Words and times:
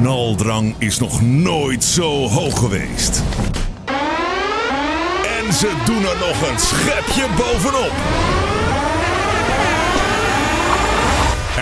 knaldrang 0.00 0.74
is 0.78 0.98
nog 0.98 1.22
nooit 1.22 1.84
zo 1.84 2.28
hoog 2.28 2.58
geweest. 2.58 3.22
En 5.38 5.52
ze 5.52 5.82
doen 5.84 6.04
er 6.04 6.18
nog 6.18 6.50
een 6.50 6.58
schepje 6.58 7.26
bovenop. 7.36 7.92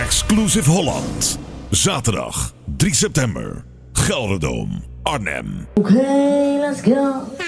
Exclusive 0.05 0.69
Holland. 0.69 1.39
Zaterdag 1.69 2.53
3 2.77 2.95
september. 2.95 3.63
Gelderdoom, 3.93 4.83
Arnhem. 5.03 5.67
Okay, 5.73 6.59
let's 6.59 6.81
go. 6.81 7.38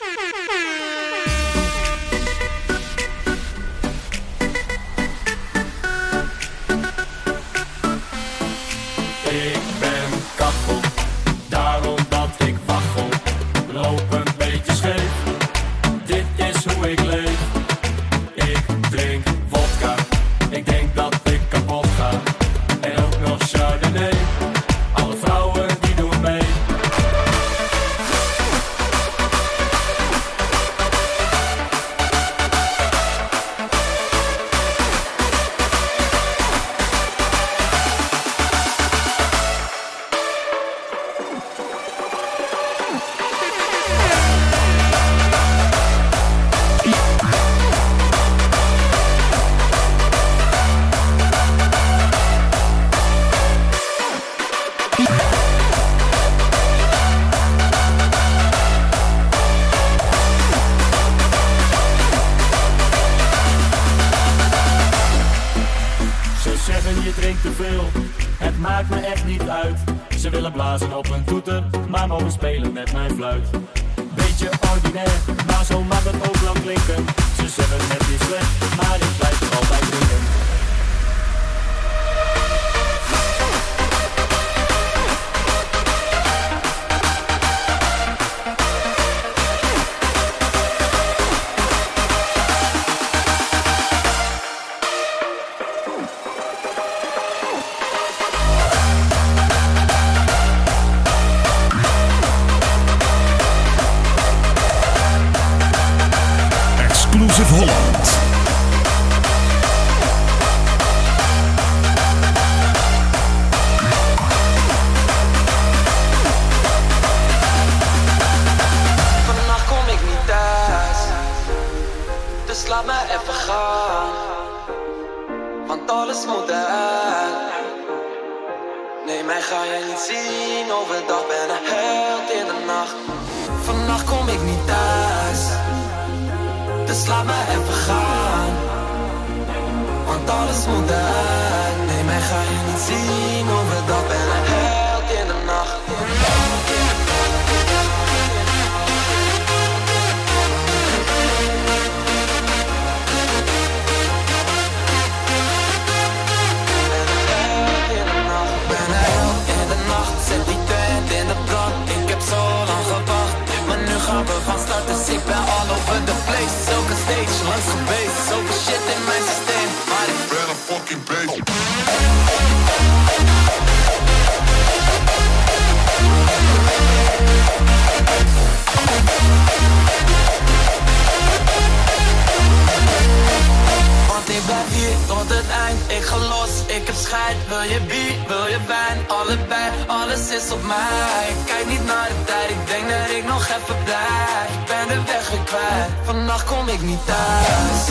Hier 184.73 184.95
tot 185.07 185.29
het 185.37 185.49
eind, 185.65 185.79
ik 185.97 186.03
ga 186.09 186.17
los, 186.17 186.53
ik 186.77 186.85
heb 186.89 186.95
scheid. 186.95 187.37
Wil 187.47 187.61
je 187.61 187.79
bier, 187.91 188.15
wil 188.27 188.47
je 188.53 188.59
wijn, 188.67 188.97
allebei, 189.07 189.67
alles 189.87 190.23
is 190.37 190.51
op 190.51 190.63
mij. 190.63 191.23
Ik 191.33 191.41
kijk 191.45 191.65
niet 191.73 191.85
naar 191.85 192.07
de 192.07 192.23
tijd, 192.25 192.49
ik 192.49 192.63
denk 192.71 192.85
dat 192.89 193.09
ik 193.17 193.25
nog 193.33 193.43
even 193.55 193.77
blijf. 193.83 194.47
Ik 194.57 194.65
ben 194.71 194.85
de 194.91 194.99
weg 195.11 195.29
weer 195.29 195.45
kwijt, 195.51 195.89
vannacht 196.03 196.45
kom 196.45 196.67
ik 196.67 196.81
niet 196.81 197.05
thuis. 197.05 197.81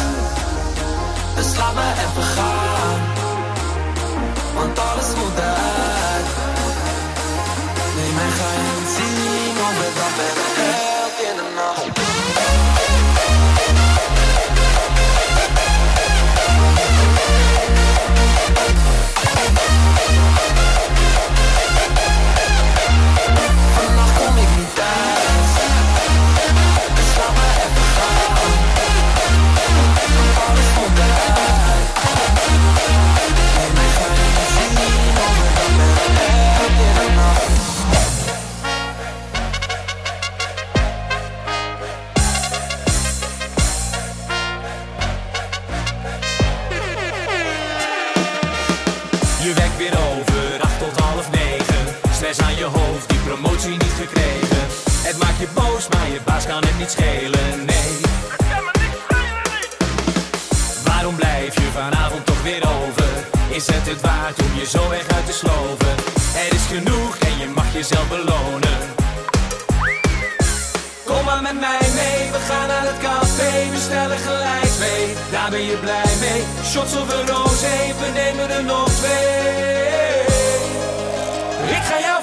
Dus 1.36 1.56
laat 1.56 1.74
me 1.74 1.86
even 2.04 2.26
gaan. 2.34 3.00
Want 4.54 4.78
alles 4.78 5.10
moet 5.18 5.38
uit. 5.40 6.26
Nee, 7.96 8.12
mij 8.18 8.30
ga 8.38 8.48
je 8.56 8.62
niet 8.78 8.90
zien, 8.96 9.54
overdag 9.66 10.12
ben 10.18 10.36
ik 10.44 10.54
held 10.60 11.16
in 11.28 11.36
de 11.40 11.46
nacht 11.58 12.29
Stress 52.32 52.50
aan 52.50 52.56
je 52.56 52.64
hoofd, 52.64 53.08
die 53.08 53.18
promotie 53.18 53.70
niet 53.70 53.96
gekregen. 54.02 54.64
Het 55.08 55.18
maakt 55.18 55.38
je 55.38 55.48
boos, 55.54 55.88
maar 55.88 56.08
je 56.10 56.20
baas 56.24 56.46
kan 56.46 56.62
het 56.66 56.78
niet 56.78 56.90
schelen, 56.90 57.64
nee. 57.64 57.92
Waarom 60.84 61.14
blijf 61.16 61.54
je 61.54 61.68
vanavond 61.72 62.26
toch 62.26 62.42
weer 62.42 62.64
over? 62.78 63.10
Is 63.48 63.66
het 63.66 63.86
het 63.88 64.00
waard 64.00 64.38
om 64.42 64.52
je 64.58 64.66
zo 64.66 64.88
weg 64.88 65.08
uit 65.16 65.26
te 65.26 65.32
sloven? 65.32 65.94
Er 66.44 66.54
is 66.54 66.66
genoeg 66.74 67.16
en 67.18 67.38
je 67.38 67.46
mag 67.54 67.72
jezelf 67.72 68.08
belonen. 68.08 68.78
Kom 71.04 71.24
maar 71.24 71.42
met 71.42 71.60
mij 71.60 71.86
mee, 72.00 72.30
we 72.30 72.40
gaan 72.48 72.68
naar 72.68 72.86
het 72.90 72.98
café, 72.98 73.70
we 73.70 73.80
stellen 73.88 74.18
gelijk 74.18 74.70
twee. 74.78 75.14
Daar 75.30 75.50
ben 75.50 75.64
je 75.64 75.76
blij 75.76 76.12
mee, 76.20 76.42
shots 76.64 76.96
of 76.96 77.08
een 77.16 77.26
roze, 77.26 77.76
we 78.00 78.08
nemen 78.14 78.50
er 78.50 78.64
nog 78.64 78.88
twee. 78.90 80.00
Ik 81.70 81.82
ga 81.86 81.98
jou 82.00 82.19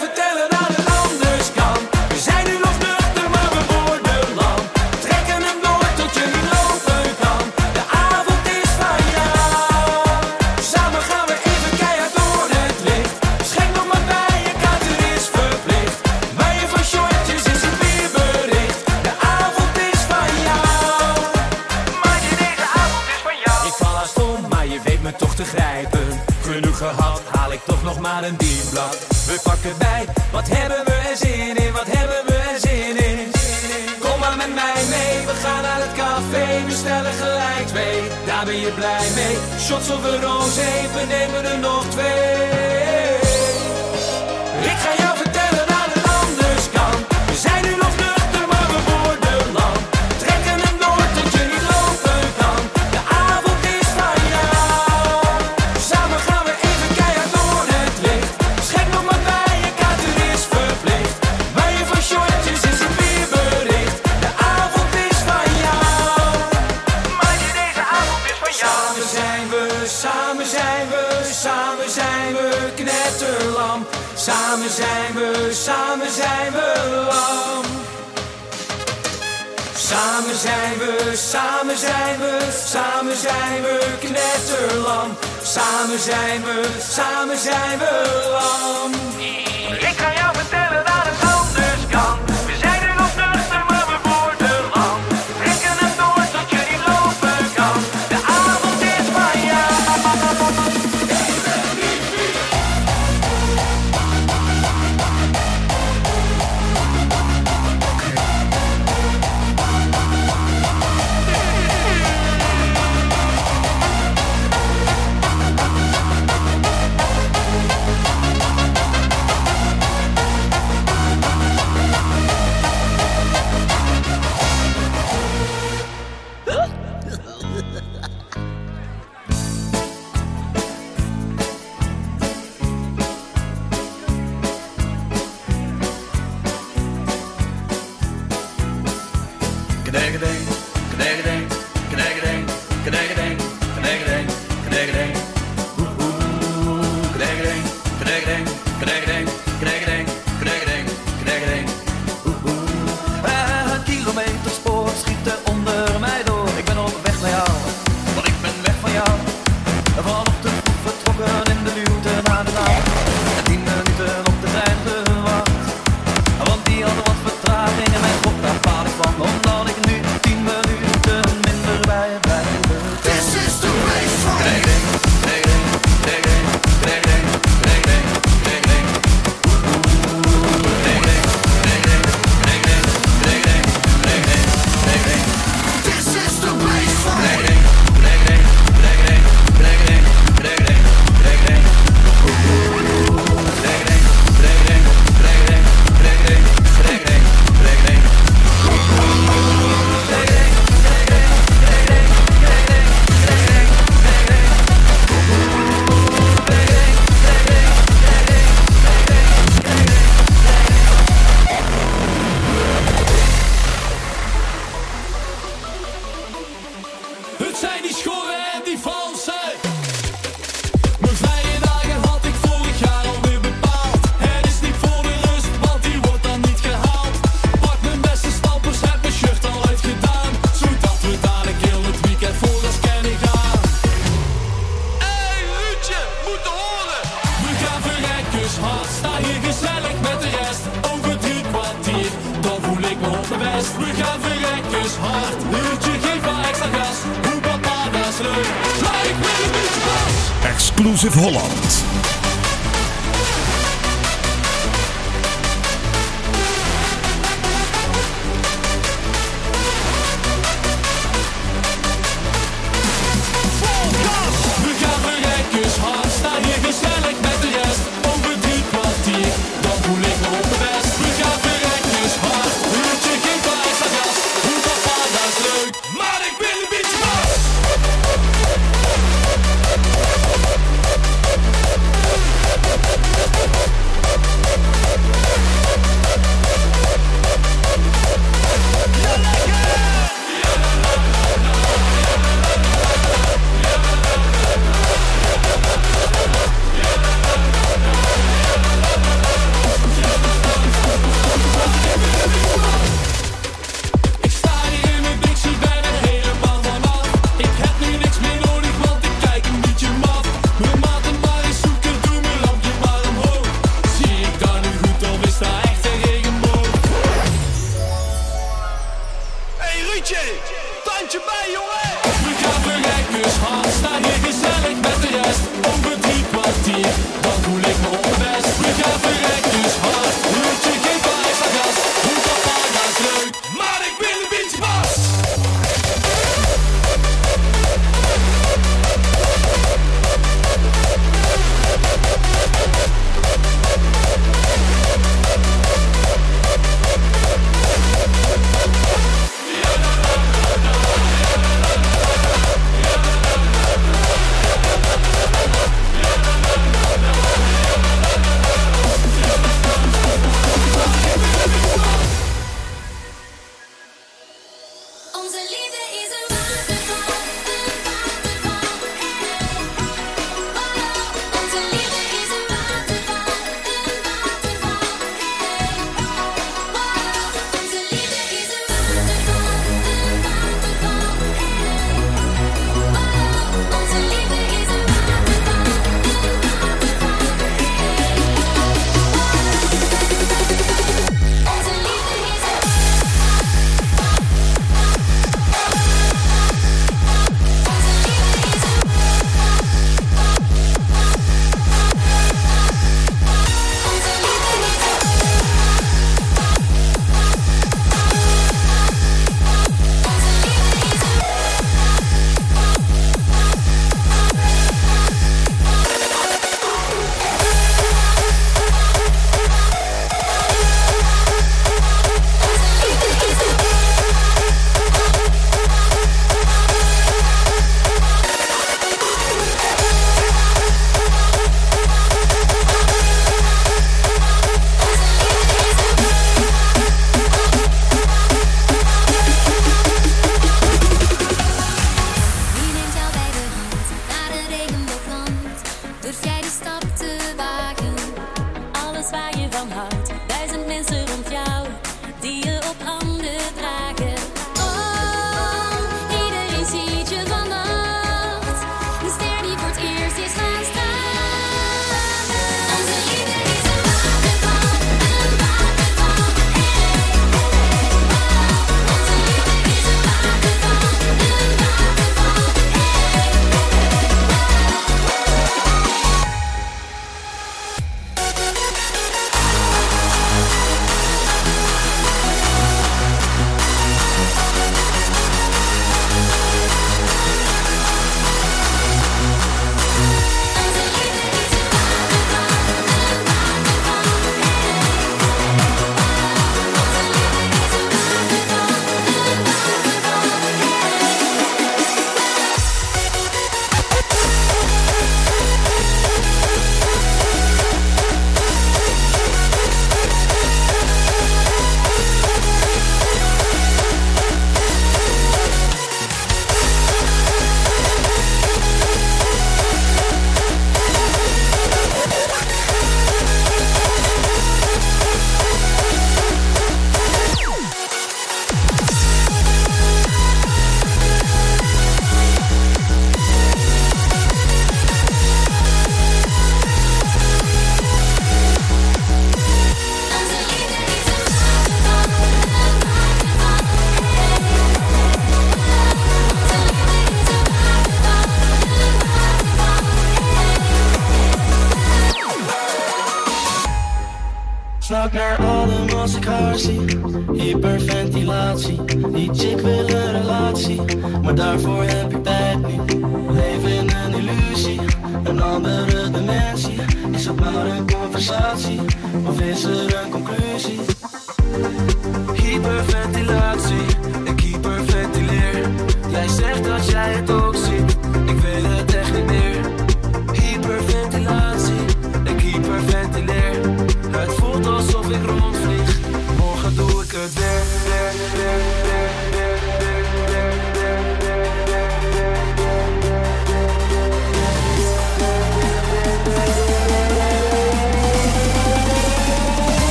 Shots 39.68 39.92
over 39.92 40.28
ons 40.28 40.56
heen, 40.56 41.08
nemen 41.08 41.46
er 41.46 41.60
nog 41.60 41.86
twee. 41.90 42.56
zijn 83.18 83.62
we 83.62 83.96
knetterlam. 84.00 85.18
Samen 85.44 86.00
zijn 86.00 86.44
we, 86.44 86.62
samen 86.90 87.38
zijn 87.38 87.80
we 87.80 88.28
lang. 88.31 88.76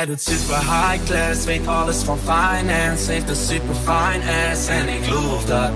Zij 0.00 0.08
doet 0.08 0.22
super 0.22 0.58
high 0.58 1.04
class, 1.04 1.44
weet 1.44 1.66
alles 1.66 2.02
van 2.02 2.18
finance. 2.18 3.10
Heeft 3.10 3.28
een 3.28 3.36
super 3.36 3.74
fine 3.74 4.50
ass 4.50 4.66
en 4.66 4.88
ik 4.88 5.04
geloof 5.04 5.44
dat. 5.44 5.70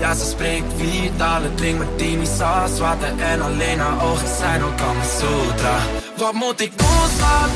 Ja, 0.00 0.14
ze 0.14 0.24
spreekt 0.24 0.72
vitale, 0.76 1.54
drinkt 1.54 1.84
martini 1.84 2.26
saus, 2.26 2.78
water 2.78 3.20
en 3.20 3.40
alleen 3.40 3.78
haar 3.78 4.04
ogen 4.04 4.28
zijn 4.38 4.62
ook 4.62 4.80
al 4.80 4.94
me 4.94 5.18
zodra. 5.20 5.78
Wat 6.16 6.32
moet 6.32 6.60
ik 6.60 6.78
doen, 6.78 7.08
schat? 7.18 7.50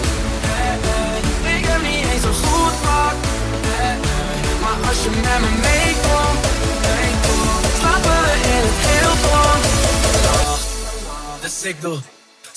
Ik 1.57 1.64
heb 1.66 1.83
niet 1.83 2.12
eens 2.12 2.22
zo 2.22 2.33
goed 2.33 2.81
pak. 2.83 3.16
Maar 4.62 4.88
als 4.88 5.02
je 5.02 5.11
met 5.11 5.40
me 5.40 5.50
meekomt, 5.68 6.44
slapen 7.79 8.11
we 8.24 8.33
in 8.55 8.62
het 8.68 8.81
heel 8.88 9.14
boom. 9.24 9.61
Dus 11.40 11.62
ik 11.62 11.81
doe. 11.81 11.98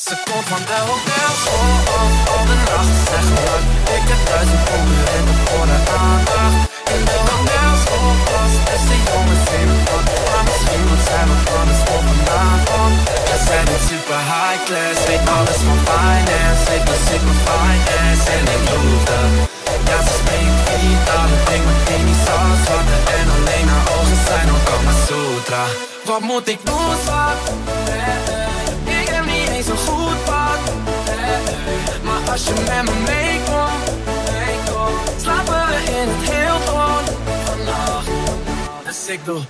Ze 0.07 0.15
komt 0.27 0.47
van 0.53 0.65
elders, 0.79 1.41
oh 1.57 1.93
oh 1.95 2.11
oh 2.33 2.43
de 2.49 2.57
nacht 2.69 2.95
zegt 3.09 3.31
dat 3.47 3.63
Ik 3.97 4.05
heb 4.11 4.21
duizend 4.29 4.63
concurrenten 4.69 5.37
voor 5.45 5.65
de 5.71 5.79
aandacht. 6.01 6.59
In 6.95 7.03
de 7.11 7.19
hangels, 7.29 7.83
oh 7.97 8.11
pas, 8.27 8.53
is 8.75 8.83
de 8.89 8.97
jongens 9.09 9.45
in 9.59 9.69
van 9.89 10.03
Maar 10.27 10.43
misschien 10.49 10.83
moet 10.87 11.03
zij 11.09 11.25
mijn 11.29 11.43
plannen 11.47 11.77
voor 11.85 12.03
vanavond. 12.09 12.95
We 13.29 13.37
zijn 13.49 13.67
een 13.73 13.83
super 13.89 14.21
high 14.31 14.61
class, 14.67 14.97
weet 15.07 15.25
alles 15.35 15.59
van 15.67 15.79
finance. 15.89 16.63
Weet 16.69 16.85
muziek 16.89 17.23
van 17.27 17.39
finance 17.47 18.25
en 18.37 18.45
ik 18.55 18.63
loefde 18.71 19.19
Ja 19.89 19.97
ze 20.05 20.13
springt 20.21 20.59
vitaal, 20.67 21.29
ik 21.35 21.41
breng 21.47 21.63
mijn 21.67 22.19
zal 22.25 22.49
zwatten 22.65 22.99
En 23.17 23.25
alleen 23.35 23.67
haar 23.73 23.87
ogen 23.95 24.19
zijn 24.27 24.47
ook 24.55 24.67
al 24.67 24.73
allemaal 24.73 24.99
sutra 25.07 25.63
Wat 26.09 26.21
moet 26.29 26.47
ik 26.53 26.59
doen, 26.67 26.93
zwart? 27.05 27.43
Maar 32.03 32.31
als 32.31 32.43
je 32.47 32.53
met 32.53 32.83
me 32.87 32.95
meekomt, 33.11 33.85
meekomt, 34.31 35.21
slapen 35.21 35.67
we 35.67 35.77
in 35.99 36.07
het 36.13 36.23
Hilton 36.29 37.03
vannacht. 37.45 38.09
Dus 38.85 39.07
ik 39.07 39.25
doe. 39.25 39.41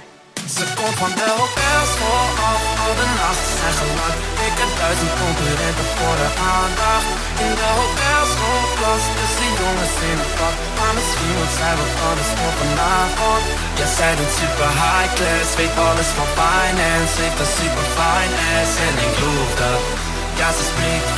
Ze 0.58 0.66
komt 0.80 0.98
van 1.04 1.14
de 1.20 1.30
hotelschool 1.38 2.28
af, 2.52 2.62
al 2.84 2.94
de 3.00 3.08
nachten 3.20 3.54
zijn 3.60 3.76
gelakt. 3.82 4.20
Ik 4.48 4.56
heb 4.62 4.72
duizend 4.82 5.14
concurrenten 5.24 5.88
voor 5.98 6.16
de 6.22 6.30
aandacht. 6.56 7.10
In 7.46 7.54
de 7.60 7.70
hotelschoolklas, 7.78 9.04
dus 9.18 9.34
de 9.40 9.48
jongens 9.62 9.96
in 10.10 10.18
het 10.22 10.32
pak. 10.40 10.56
Maar 10.78 10.94
misschien 10.98 11.34
moet 11.38 11.54
zij 11.60 11.74
wat 11.80 11.94
anders 12.08 12.32
voor 12.38 12.54
vanavond. 12.62 13.44
Ja, 13.80 13.88
zij 13.98 14.14
doet 14.18 14.34
super 14.40 14.72
high 14.84 15.12
class, 15.18 15.50
weet 15.60 15.76
alles 15.88 16.10
van 16.18 16.30
finance. 16.40 17.14
Heeft 17.22 17.40
een 17.44 17.54
super 17.60 17.86
fine 17.98 18.36
ass 18.58 18.72
en 18.88 18.96
ik 19.06 19.14
geloof 19.20 19.52
dat. 19.64 20.09
Ja, 20.40 20.52
ze 20.58 20.64
spreekt 20.72 21.10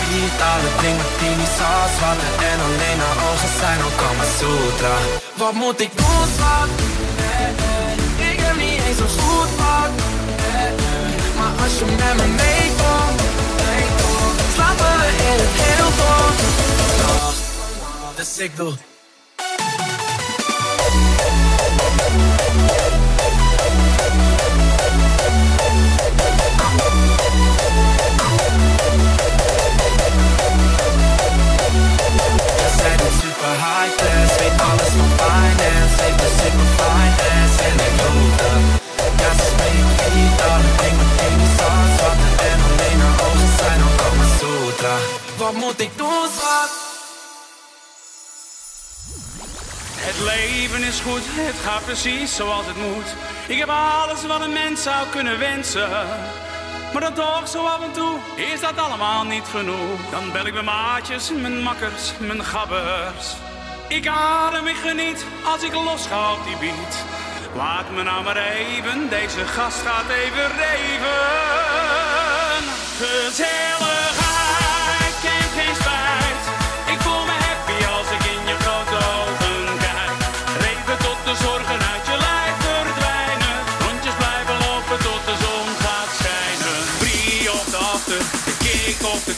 drinkt 0.80 1.02
martini 1.04 1.48
saus, 1.58 1.94
water 2.02 2.32
en 2.52 2.60
alleen 2.68 3.00
haar 3.06 3.20
ogen 3.32 3.50
zijn 3.60 3.80
ook 3.86 3.98
Kama 4.02 4.26
Sutra. 4.38 4.96
Wat 5.38 5.54
moet 5.54 5.80
ik 5.82 5.92
doen, 5.98 6.26
schat? 6.38 6.70
Ik 8.32 8.40
heb 8.40 8.56
niet 8.56 8.82
eens 8.88 9.00
een 9.00 9.10
goed 9.20 9.56
pad. 9.56 9.92
Maar 11.38 11.64
als 11.64 11.80
je 11.80 11.86
met 11.86 12.16
me 12.20 12.28
meekomt, 12.44 13.22
slapen 14.54 14.98
we 15.00 15.10
in 15.30 15.38
het 15.44 15.54
Hilton. 15.62 16.34
Vannacht, 16.98 18.16
dus 18.16 18.38
ik 18.38 18.56
doe. 18.56 18.91
Is 50.82 51.00
goed, 51.00 51.22
het 51.26 51.56
gaat 51.66 51.86
precies 51.86 52.36
zoals 52.36 52.66
het 52.66 52.76
moet. 52.76 53.16
Ik 53.48 53.58
heb 53.58 53.70
alles 53.70 54.26
wat 54.26 54.42
een 54.42 54.54
mens 54.54 54.84
zou 54.84 55.08
kunnen 55.12 55.40
wensen. 55.40 55.90
Maar 56.94 57.02
dan 57.02 57.14
toch, 57.14 57.48
zo 57.48 57.66
af 57.66 57.82
en 57.84 57.92
toe, 57.92 58.18
is 58.36 58.60
dat 58.60 58.78
allemaal 58.78 59.24
niet 59.24 59.48
genoeg. 59.52 60.00
Dan 60.10 60.32
bel 60.32 60.46
ik 60.46 60.54
mijn 60.54 60.66
maatjes, 60.66 61.32
mijn 61.32 61.62
makkers, 61.62 62.14
mijn 62.20 62.44
gabbers. 62.44 63.36
Ik 63.88 64.08
adem, 64.08 64.68
ik 64.68 64.76
geniet 64.76 65.26
als 65.46 65.64
ik 65.64 65.74
los 65.74 66.08
ga 66.08 66.32
op 66.34 66.44
die 66.46 66.58
beat. 66.58 66.96
Laat 67.56 67.92
me 67.92 68.04
nou 68.04 68.24
maar 68.24 68.38
even, 68.38 69.10
deze 69.10 69.46
gast 69.46 69.82
gaat 69.86 70.10
even 70.10 70.48
reven. 70.58 71.22
Gezelligheid 72.98 74.21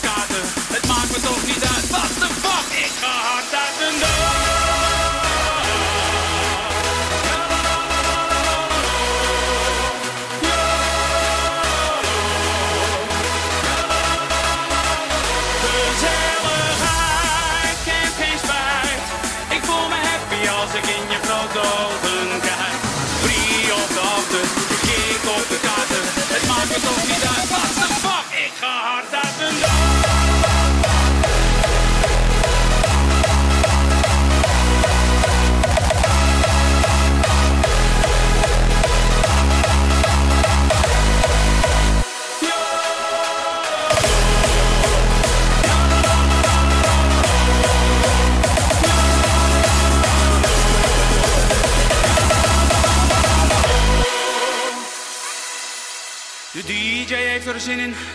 Het 0.02 0.86
maakt 0.86 1.10
me 1.12 1.20
toch 1.20 1.46
niet 1.46 1.64
uit, 1.64 1.90
wat 1.90 2.14
de 2.18 2.28
fuck. 2.42 2.78
Ik 2.78 3.03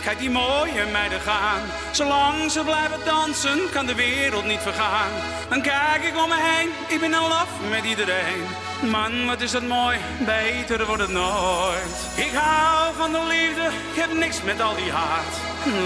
kijk 0.04 0.18
die 0.18 0.30
mooie 0.30 0.86
meiden 0.92 1.20
gaan. 1.20 1.60
Zolang 1.90 2.50
ze 2.50 2.62
blijven 2.62 3.00
dansen, 3.04 3.60
kan 3.72 3.86
de 3.86 3.94
wereld 3.94 4.44
niet 4.44 4.60
vergaan. 4.60 5.10
Dan 5.48 5.62
kijk 5.62 6.04
ik 6.04 6.22
om 6.22 6.28
me 6.28 6.36
heen, 6.38 6.70
ik 6.88 7.00
ben 7.00 7.14
in 7.14 7.20
love 7.20 7.68
met 7.70 7.84
iedereen. 7.84 8.44
Man, 8.82 9.26
wat 9.26 9.40
is 9.40 9.50
dat 9.50 9.62
mooi, 9.62 9.98
beter 10.18 10.86
wordt 10.86 11.02
het 11.02 11.10
nooit. 11.10 11.96
Ik 12.16 12.32
hou 12.34 12.94
van 12.96 13.12
de 13.12 13.24
liefde, 13.26 13.66
ik 13.92 14.00
heb 14.00 14.12
niks 14.12 14.42
met 14.42 14.60
al 14.60 14.74
die 14.74 14.92
haat. 14.92 15.34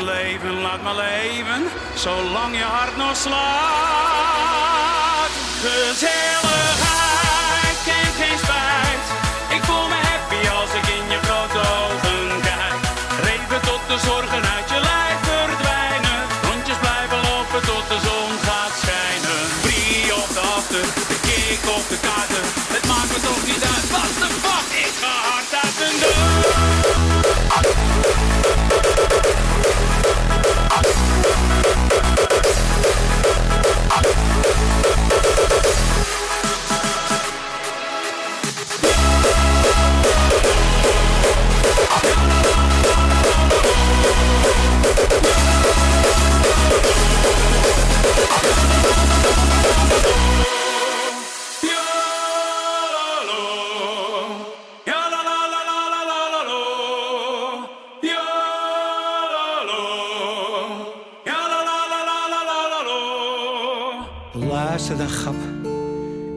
Leven, 0.02 0.60
laat 0.60 0.82
maar 0.82 0.94
leven, 0.94 1.62
zolang 1.94 2.56
je 2.56 2.62
hart 2.62 2.96
nog 2.96 3.16
slaat. 3.16 4.54
Gezelligheid 5.62 6.93
de 13.94 14.00
zorgen 14.00 14.44
uit 14.56 14.68
je 14.68 14.80
lijf 14.80 15.18
verdwijnen. 15.22 16.20
Rondjes 16.48 16.78
blijven 16.84 17.20
lopen 17.30 17.62
tot 17.70 17.84
de 17.92 17.98
zon 18.08 18.30
gaat 18.46 18.74
schijnen. 18.82 19.40
Brie 19.64 20.14
op 20.22 20.28
de 20.36 20.42
after, 20.56 20.84
de 21.10 21.18
kick 21.26 21.62
op 21.76 21.84
de 21.92 21.98
kaarten. 22.06 22.44
Het 22.74 22.84
maakt 22.90 23.10
me 23.12 23.18
toch 23.28 23.42
niet 23.50 23.62
uit, 23.72 23.86
wat 23.94 24.43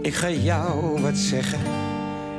Ik 0.08 0.14
ga 0.14 0.30
jou 0.30 1.02
wat 1.02 1.18
zeggen. 1.18 1.60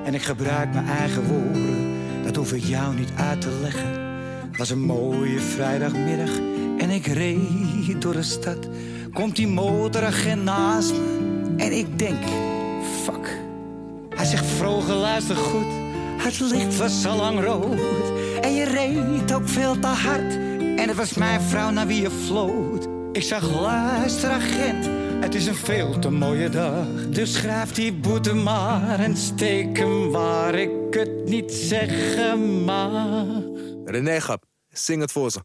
En 0.04 0.14
ik 0.14 0.22
gebruik 0.22 0.72
mijn 0.72 0.86
eigen 0.86 1.24
woorden. 1.24 1.94
Dat 2.24 2.36
hoef 2.36 2.52
ik 2.52 2.64
jou 2.64 2.94
niet 2.94 3.10
uit 3.16 3.40
te 3.40 3.58
leggen. 3.62 4.00
Het 4.48 4.56
was 4.56 4.70
een 4.70 4.84
mooie 4.84 5.40
vrijdagmiddag. 5.40 6.30
En 6.78 6.90
ik 6.90 7.06
reed 7.06 8.02
door 8.02 8.12
de 8.12 8.22
stad. 8.22 8.68
Komt 9.12 9.36
die 9.36 9.48
motoragent 9.48 10.44
naast 10.44 10.92
me. 10.92 11.54
En 11.56 11.72
ik 11.72 11.98
denk, 11.98 12.24
fuck. 13.02 13.38
zegt 14.22 14.46
vroeger 14.46 14.94
luister 14.94 15.36
goed. 15.36 15.72
Het 16.16 16.40
licht 16.40 16.76
was 16.76 17.06
al 17.06 17.16
lang 17.16 17.44
rood. 17.44 17.80
En 18.40 18.54
je 18.54 18.64
reed 18.64 19.32
ook 19.32 19.48
veel 19.48 19.78
te 19.78 19.86
hard. 19.86 20.32
En 20.58 20.88
het 20.88 20.96
was 20.96 21.14
mijn 21.14 21.40
vrouw 21.40 21.70
naar 21.70 21.86
wie 21.86 22.00
je 22.00 22.10
floot. 22.10 22.88
Ik 23.12 23.22
zag 23.22 23.60
luister 23.60 24.30
agent. 24.30 24.97
Het 25.20 25.34
is 25.34 25.46
een 25.46 25.54
veel 25.54 25.98
te 25.98 26.10
mooie 26.10 26.48
dag. 26.48 26.86
Dus 27.08 27.32
schrijf 27.32 27.72
die 27.72 27.92
boete 27.92 28.34
maar 28.34 29.00
en 29.00 29.16
steek 29.16 29.78
hem 29.78 30.10
waar 30.10 30.54
ik 30.54 30.70
het 30.90 31.24
niet 31.24 31.52
zeggen 31.52 32.64
mag. 32.64 33.26
René 33.84 34.20
Gap, 34.20 34.44
zing 34.68 35.00
het 35.00 35.12
voor 35.12 35.30
ze. 35.30 35.40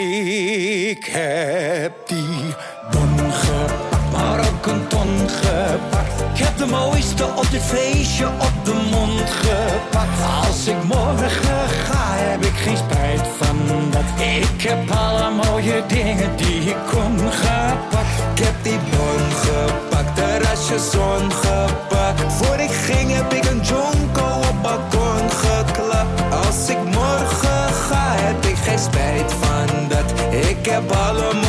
Ik 0.00 1.04
heb 1.04 1.92
die 2.06 2.54
bon 2.90 3.32
gepakt, 3.32 4.12
maar 4.12 4.38
ook 4.48 4.66
een 4.66 4.86
ton 4.88 5.28
gepakt. 5.28 6.20
Ik 6.34 6.44
heb 6.44 6.56
de 6.56 6.66
mooiste 6.66 7.24
op 7.24 7.50
dit 7.50 7.62
feestje 7.62 8.26
op 8.26 8.64
de 8.64 8.88
mond 8.90 9.30
gepakt. 9.30 10.46
Als 10.46 10.66
ik 10.66 10.82
morgen 10.82 11.68
ga, 11.68 12.14
heb 12.16 12.44
ik 12.44 12.54
geen 12.54 12.76
spijt 12.76 13.26
van 13.38 13.56
dat. 13.90 14.20
Ik 14.20 14.62
heb 14.62 14.90
alle 14.90 15.30
mooie 15.30 15.84
dingen 15.86 16.36
die 16.36 16.60
ik 16.60 16.76
kon 16.90 17.18
gepakt. 17.18 18.05
Ik 18.36 18.44
heb 18.44 18.54
die 18.62 18.78
bon 18.78 19.30
gepakt, 19.30 20.16
terrasje 20.16 20.78
zon 20.90 21.32
gepakt. 21.32 22.32
Voor 22.32 22.58
ik 22.58 22.70
ging 22.70 23.12
heb 23.12 23.32
ik 23.32 23.44
een 23.44 23.60
jonko 23.60 24.24
op 24.48 24.62
balkon 24.62 25.30
geklapt. 25.30 26.46
Als 26.46 26.68
ik 26.68 26.84
morgen 26.84 27.72
ga, 27.88 28.14
heb 28.14 28.44
ik 28.44 28.56
geen 28.56 28.78
spijt 28.78 29.32
van 29.40 29.88
dat. 29.88 30.12
Ik 30.48 30.66
heb 30.66 30.90
alle 30.90 31.45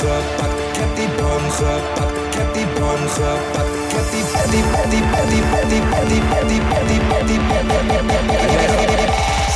gepakt, 0.00 0.58
ik 0.68 0.76
heb 0.80 0.96
die 0.96 1.08
bon 1.16 1.50
gepakt, 1.50 2.16
ik 2.26 2.34
heb 2.38 2.54
die 2.54 2.66
bon 2.66 3.08
gepakt, 3.08 3.74
ik 3.74 3.92
heb 3.96 4.06
die 4.12 4.24
die 4.50 4.62
die 4.90 5.04
die 5.30 5.30
die 5.30 5.44
die 5.68 5.82
die 6.08 6.22
die 6.48 6.60
die 6.60 7.00
die 7.26 7.26
die 7.26 7.40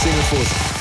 Zing 0.00 0.14
het 0.14 0.24
voor 0.24 0.73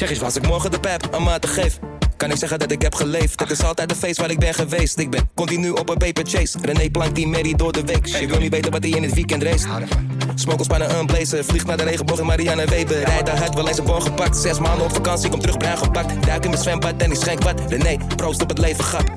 zeg 0.00 0.10
eens 0.10 0.18
wat. 0.18 0.26
Als 0.26 0.36
ik 0.36 0.46
morgen 0.46 0.70
de 0.70 0.80
pep 0.80 1.08
een 1.14 1.22
maat 1.22 1.40
te 1.40 1.48
geef 1.48 1.78
kan 2.16 2.30
ik 2.30 2.36
zeggen 2.36 2.58
dat 2.58 2.70
ik 2.70 2.82
heb 2.82 2.94
geleefd. 2.94 3.40
Het 3.40 3.50
is 3.50 3.62
altijd 3.62 3.90
een 3.90 3.96
feest 3.96 4.18
waar 4.18 4.30
ik 4.30 4.38
ben 4.38 4.54
geweest. 4.54 4.98
Ik 4.98 5.10
ben 5.10 5.30
continu 5.34 5.70
op 5.70 5.88
een 5.88 5.96
paper 5.96 6.24
chase. 6.26 6.58
René 6.62 6.90
plankt 6.90 7.14
die 7.14 7.26
Mary 7.26 7.54
door 7.54 7.72
de 7.72 7.84
week. 7.84 8.06
Je 8.06 8.26
wil 8.26 8.38
niet 8.38 8.50
weten 8.50 8.70
wat 8.70 8.82
hij 8.82 8.92
in 8.92 9.02
het 9.02 9.14
weekend 9.14 9.42
race. 9.42 9.66
Smokkel 10.34 10.64
spannen 10.64 10.98
een 10.98 11.06
blazer. 11.06 11.44
Vliegt 11.44 11.66
naar 11.66 11.76
de 11.76 11.82
regenboog 11.82 12.18
in 12.18 12.26
Marianne 12.26 12.66
Weber. 12.66 13.04
Rijd 13.04 13.26
daar 13.26 13.38
hard, 13.38 13.54
wel 13.54 13.68
eens 13.68 13.78
een 13.78 13.84
bon 13.84 14.02
gepakt. 14.02 14.36
Zes 14.36 14.58
maanden 14.58 14.84
op 14.84 14.94
vakantie, 14.94 15.30
kom 15.30 15.40
terug 15.40 15.56
bruin 15.56 15.78
gepakt. 15.78 16.26
Duik 16.26 16.44
in 16.44 16.50
mijn 16.50 16.62
zwembad 16.62 16.94
en 16.96 17.10
ik 17.10 17.16
schenk 17.16 17.42
wat. 17.42 17.60
René, 17.68 17.96
proost 18.16 18.42
op 18.42 18.48
het 18.48 18.58
leven, 18.58 18.84
grap. 18.84 19.10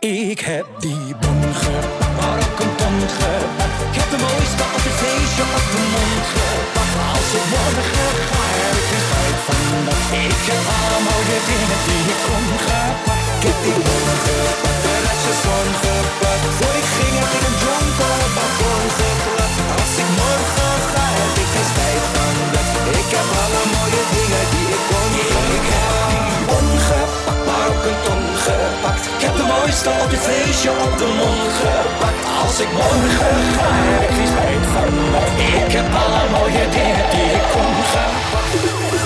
Ik 0.00 0.40
heb 0.40 0.66
die 0.78 1.16
bon 1.20 1.54
gepakt, 1.54 2.16
maar 2.20 2.38
ook 2.38 2.60
een 2.60 3.08
gepakt. 3.08 3.65
De 4.12 4.18
mooiste 4.26 4.62
op 4.76 4.82
het 4.86 4.96
feestje 5.02 5.44
op 5.58 5.66
de 5.74 5.82
mond 5.94 6.24
gepakt. 6.32 6.96
Als 7.14 7.30
ik 7.38 7.46
morgen 7.54 8.10
ga, 8.30 8.44
heb 8.62 8.76
ik 8.80 8.86
geen 8.90 9.04
spijt 9.06 9.40
van 9.46 9.66
dat. 9.86 10.02
Ik 10.26 10.42
heb 10.50 10.64
alle 10.78 10.98
mooie 11.08 11.38
dingen 11.48 11.80
die 11.86 12.02
ik 12.14 12.20
kon 12.26 12.46
gepakt. 12.66 13.24
Ik 13.36 13.42
heb 13.46 13.58
die 13.64 13.78
bon 13.86 14.06
gepakt, 14.24 14.80
de 14.84 14.94
restje 15.04 15.34
zon 15.42 15.68
gepakt. 15.82 16.44
Voor 16.58 16.74
ik 16.80 16.88
ging 16.96 17.14
heb 17.22 17.32
ik 17.38 17.44
een 17.48 17.58
jonko 17.64 18.06
op 18.26 18.32
balkon 18.36 18.84
geklapt. 18.98 19.58
Als 19.78 19.94
ik 20.02 20.10
morgen 20.20 20.76
ga, 20.90 21.04
heb 21.18 21.34
ik 21.42 21.48
geen 21.54 21.68
spijt 21.72 22.04
van 22.14 22.34
dat. 22.54 22.68
Ik 23.00 23.08
heb 23.16 23.28
alle 23.42 23.62
mooie 23.74 24.02
dingen 24.14 24.44
die 24.52 24.66
ik 24.76 24.82
kon 24.90 25.10
Ik 25.56 25.66
heb 25.72 25.94
die 26.10 26.40
bon 26.48 26.68
gepakt, 26.88 27.40
maar 27.46 27.64
ook 27.70 27.84
een 27.90 28.00
mooiste 29.58 29.90
op 30.02 30.10
dit 30.10 30.18
feestje 30.18 30.70
op 30.70 30.98
de 30.98 31.08
mond 31.18 31.52
gepakt. 31.60 32.24
Als 32.42 32.60
ik 32.60 32.72
morgen 32.72 33.10
ga, 33.18 33.68
heb 33.90 34.10
ik 34.10 34.14
geen 34.16 34.26
spijt 34.26 34.66
van. 34.74 34.88
Ik 35.64 35.72
heb 35.72 35.86
alle 36.04 36.24
mooie 36.30 36.64
dingen 36.76 37.10
die 37.10 37.28
ik 37.38 37.46
kon 37.52 37.72
gepakt. 37.92 39.05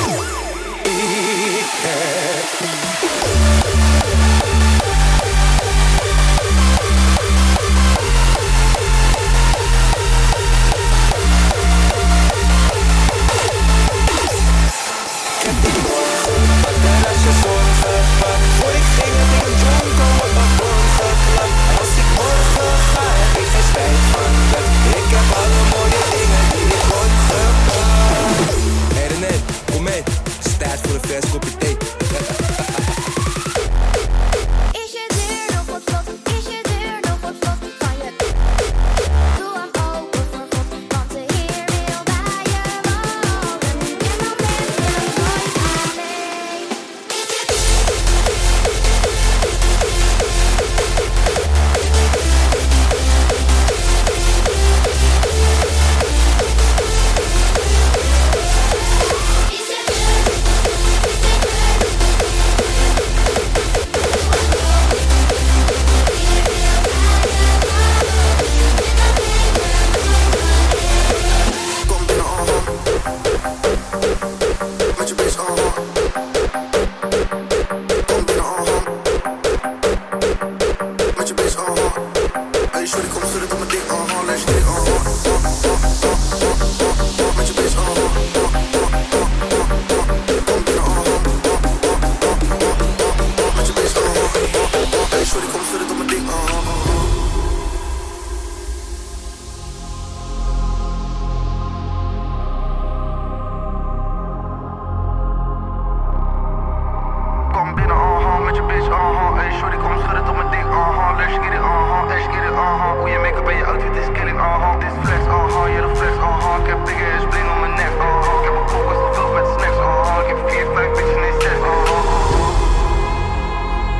Is 114.40 114.46
aha. 114.46 114.76
Dit 114.78 114.88
is 114.88 114.96
flex, 115.04 115.22
aha, 115.26 115.66
je 115.66 115.80
de 115.80 115.96
flex, 115.96 116.14
aha. 116.18 116.56
Ik 116.62 116.66
heb 116.66 116.86
dikke 116.86 117.04
ass 117.16 117.26
bling 117.30 117.48
om 117.52 117.60
mijn 117.60 117.74
nek, 117.80 117.94
aha. 118.00 118.30
Ik 118.38 118.44
heb 118.48 118.54
een 118.60 118.66
koelkast 118.72 119.02
gevuld 119.06 119.32
met 119.36 119.46
snacks, 119.54 119.78
aha. 119.78 120.20
Ik 120.22 120.28
heb 120.32 120.40
vier, 120.48 120.66
vijf 120.74 120.90
bitches, 120.96 121.18
nee 121.22 121.34
zes, 121.42 121.60
aha. 121.72 121.98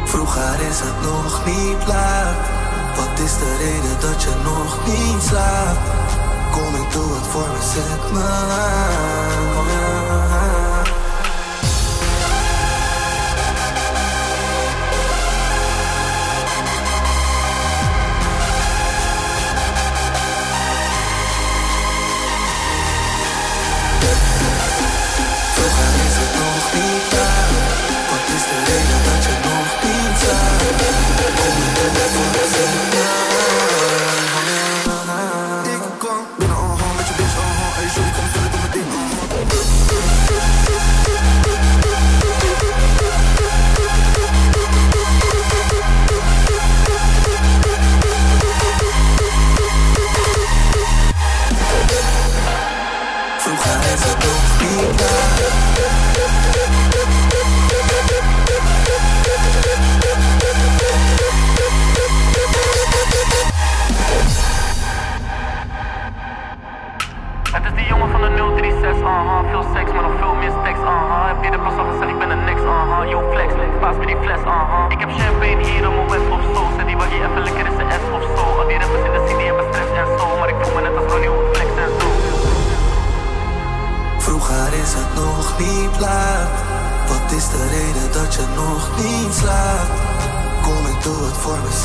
Vroeger 0.05 0.59
is 0.70 0.81
het 0.87 0.98
nog 1.11 1.33
niet 1.44 1.87
laat. 1.87 2.44
Wat 2.96 3.18
is 3.26 3.35
de 3.42 3.50
reden 3.64 3.96
dat 4.00 4.22
je 4.22 4.35
nog 4.50 4.70
niet 4.87 5.22
slaapt? 5.22 5.88
Kom 6.50 6.74
ik 6.83 6.92
doe 6.92 7.14
het 7.16 7.26
voor 7.33 7.48
me, 7.55 7.62
zet 7.72 8.12
me 8.12 8.29
aan. 9.40 10.69
Het 26.72 27.29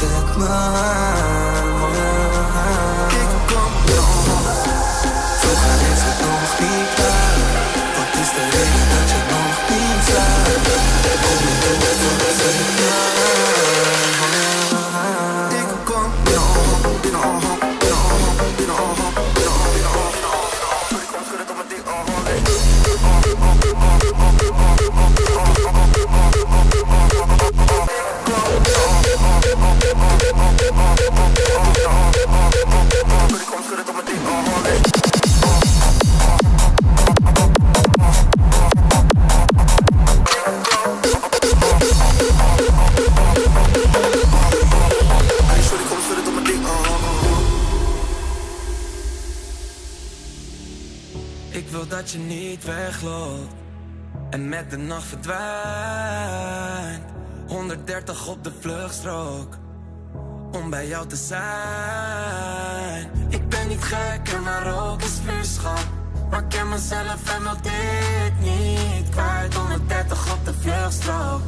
het 0.10 0.30
voor 0.36 0.50
me, 0.50 1.86
zet 4.26 4.44
me 4.44 4.44
verdwijnt. 55.21 57.04
130 57.47 58.28
op 58.28 58.43
de 58.43 58.51
vluchtstrook 58.60 59.58
om 60.51 60.69
bij 60.69 60.88
jou 60.88 61.08
te 61.08 61.15
zijn. 61.15 63.10
Ik 63.30 63.49
ben 63.49 63.67
niet 63.67 63.84
gek 63.84 64.30
en 64.34 64.43
maar 64.43 64.89
ook 64.89 65.01
is 65.01 65.19
vuurschap. 65.25 65.86
Maar 66.30 66.39
ik 66.39 66.49
ken 66.49 66.69
mezelf 66.69 67.36
en 67.36 67.43
wil 67.43 67.58
dit 67.62 68.39
niet 68.39 69.10
kwijt. 69.10 69.54
130 69.54 70.34
op 70.34 70.45
de 70.45 70.54
vluchtstrook, 70.54 71.41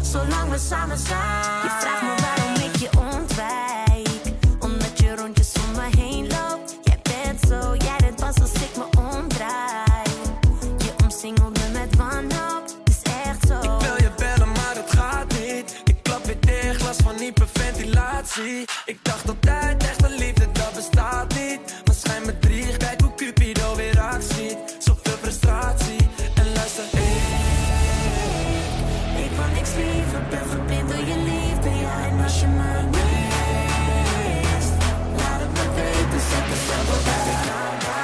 zolang 0.00 0.50
we 0.50 0.58
samen 0.58 0.98
zijn. 0.98 1.62
Je 1.62 1.76
vraagt 1.80 2.02
me 2.02 2.14
waarom 2.22 2.53
Ik 18.24 18.98
dacht 19.02 19.28
altijd, 19.28 19.82
echte 19.82 20.08
liefde, 20.08 20.52
dat 20.52 20.74
bestaat 20.74 21.34
niet. 21.34 21.60
Maar 21.84 21.94
schijn 21.94 22.26
me 22.26 22.38
drie, 22.38 22.76
kijk 22.76 23.00
hoe 23.00 23.14
Cupido 23.14 23.74
weer 23.74 24.00
actie. 24.00 24.56
Zoveel 24.78 25.16
frustratie. 25.20 25.96
En 26.34 26.52
luister, 26.54 26.84
Ik 29.24 29.30
wil 29.36 29.48
niks 29.54 29.70
liever, 29.74 30.22
ben 30.30 30.46
verblind 30.48 30.88
door 30.88 30.98
je 30.98 31.18
liefde. 31.18 31.68
Ja, 31.68 32.06
en 32.06 32.22
als 32.22 32.40
je 32.40 32.46
me 32.46 32.82
mist, 32.90 34.72
laat 35.16 35.40
het 35.40 35.52
me 35.52 35.74
weten. 35.74 36.20
Zet 36.30 36.46
de 36.50 36.56
stempel 36.64 36.98
bij 37.04 38.03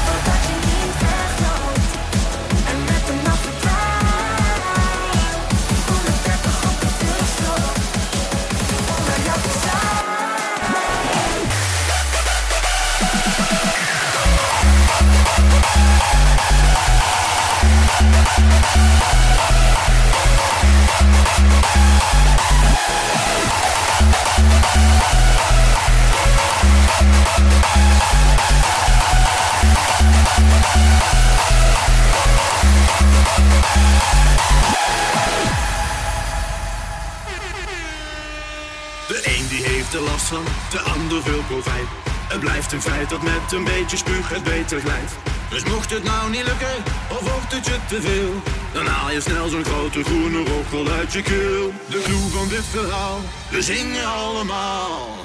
de 39.11 39.21
een 39.23 39.47
die 39.47 39.63
heeft 39.63 39.91
de 39.91 39.99
last 39.99 40.25
van, 40.25 40.43
de 40.71 40.79
ander 40.79 41.23
wil 41.23 41.43
profijt. 41.47 41.87
Het 42.27 42.39
blijft 42.39 42.71
een 42.71 42.81
feit 42.81 43.09
dat 43.09 43.21
met 43.21 43.51
een 43.51 43.63
beetje 43.63 43.97
spuug 43.97 44.29
het 44.29 44.43
beter 44.43 44.79
glijdt. 44.79 45.11
Dus 45.49 45.63
mocht 45.63 45.89
het 45.89 46.03
nou 46.03 46.29
niet 46.29 46.43
lukken, 46.43 46.75
of 47.09 47.19
wordt 47.19 47.53
het 47.53 47.65
je 47.65 47.77
te 47.87 48.01
veel, 48.01 48.41
dan 48.73 48.85
haal 48.85 49.11
je 49.11 49.21
snel 49.21 49.49
zo'n 49.49 49.65
grote 49.65 50.03
groene 50.03 50.43
rokkel 50.43 50.87
uit 50.87 51.13
je 51.13 51.21
keel. 51.21 51.73
De 51.89 52.01
vloer 52.01 52.29
van 52.31 52.47
dit 52.47 52.65
verhaal, 52.71 53.19
we 53.49 53.61
zingen 53.61 54.05
allemaal. 54.05 55.17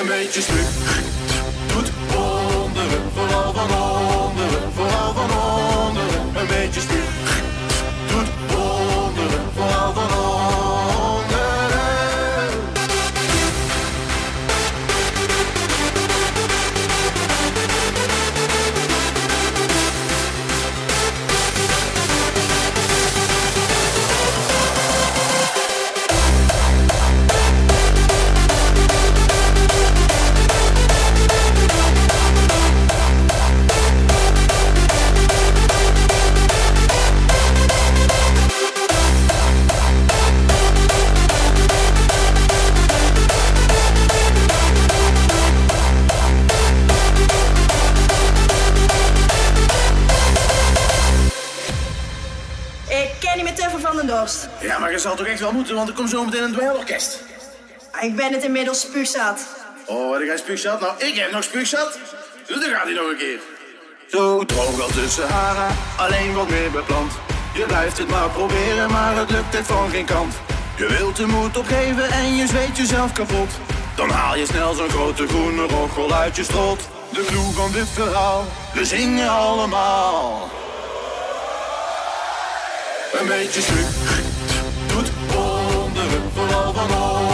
Een 0.00 0.06
beetje 0.06 0.40
spuug 0.40 0.70
doet 1.66 1.90
wonderen, 2.14 3.02
vooral 3.14 3.52
van 3.52 4.13
maar 54.84 54.92
je 54.92 54.98
zal 54.98 55.16
toch 55.16 55.26
echt 55.26 55.40
wel 55.40 55.52
moeten, 55.52 55.74
want 55.74 55.88
er 55.88 55.94
komt 55.94 56.10
zo 56.10 56.24
meteen 56.24 56.42
een 56.42 56.52
dweilorkest. 56.52 57.22
Ik 58.00 58.16
ben 58.16 58.32
het 58.32 58.42
inmiddels 58.42 58.80
spuugzat. 58.80 59.46
Oh, 59.86 60.12
heb 60.12 60.22
jij 60.22 60.36
spuugzat? 60.36 60.80
Nou, 60.80 61.04
ik 61.04 61.14
heb 61.14 61.30
nog 61.30 61.44
spuugzat. 61.44 61.98
Dus 62.46 62.60
dan 62.60 62.70
gaat 62.70 62.84
hij 62.84 62.92
nog 62.92 63.08
een 63.10 63.16
keer. 63.16 63.38
Zo 64.06 64.44
droog 64.44 64.80
al 64.80 64.88
tussen 64.88 65.28
haren, 65.28 65.76
alleen 65.96 66.34
wat 66.34 66.48
meer 66.48 66.70
beplant. 66.70 67.12
Je 67.54 67.64
blijft 67.64 67.98
het 67.98 68.08
maar 68.08 68.28
proberen, 68.28 68.90
maar 68.90 69.16
het 69.16 69.30
lukt 69.30 69.56
het 69.56 69.66
van 69.66 69.90
geen 69.90 70.04
kant. 70.04 70.34
Je 70.76 70.86
wilt 70.86 71.16
de 71.16 71.26
moed 71.26 71.56
opgeven 71.56 72.10
en 72.10 72.36
je 72.36 72.46
zweet 72.46 72.76
jezelf 72.76 73.12
kapot. 73.12 73.50
Dan 73.96 74.10
haal 74.10 74.36
je 74.36 74.46
snel 74.46 74.74
zo'n 74.74 74.90
grote 74.90 75.26
groene 75.28 75.66
rochel 75.66 76.14
uit 76.14 76.36
je 76.36 76.44
strot. 76.44 76.88
De 77.12 77.24
clue 77.24 77.52
van 77.52 77.72
dit 77.72 77.88
verhaal, 77.88 78.44
we 78.74 78.84
zingen 78.84 79.28
allemaal. 79.28 80.50
Een 83.12 83.26
beetje 83.26 83.60
stuk 83.60 84.33
vooral 86.74 87.33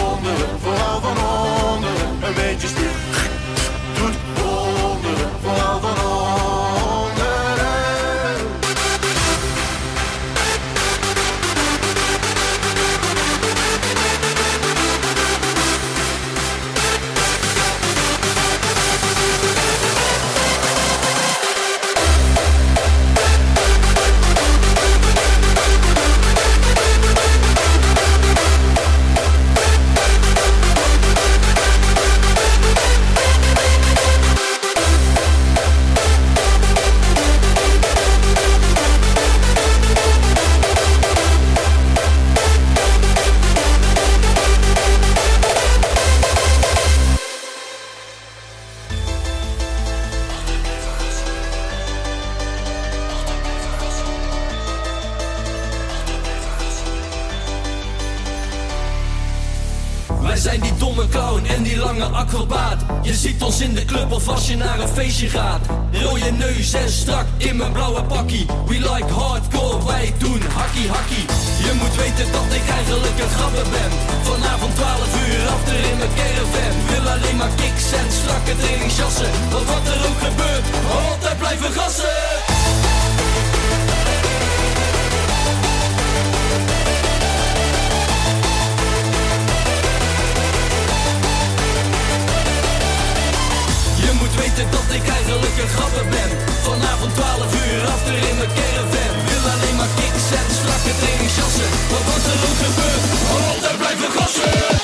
weten 94.41 94.71
dat 94.71 94.89
ik 94.97 95.05
eigenlijk 95.17 95.55
een 95.61 95.73
grapper 95.75 96.05
ben. 96.15 96.29
Vanavond 96.61 97.15
12 97.15 97.65
uur 97.65 97.81
achter 97.95 98.15
in 98.29 98.35
mijn 98.41 98.53
caravan. 98.57 99.11
Wil 99.29 99.43
alleen 99.53 99.75
maar 99.79 99.93
kicks 99.99 100.27
en 100.39 100.47
strakke 100.59 100.93
trainingsjassen. 101.01 101.69
Wat 102.09 102.23
er 102.31 102.39
ook 102.47 102.59
gebeurt, 102.65 103.03
altijd 103.49 103.77
blijven 103.77 104.11
gassen 104.17 104.80